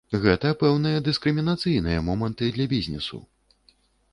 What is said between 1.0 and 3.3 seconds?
дыскрымінацыйныя моманты для бізнесу.